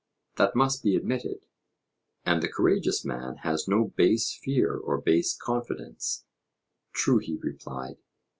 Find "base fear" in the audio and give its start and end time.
3.95-4.75